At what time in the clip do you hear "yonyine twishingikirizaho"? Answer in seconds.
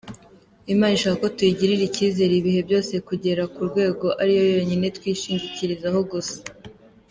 4.55-5.99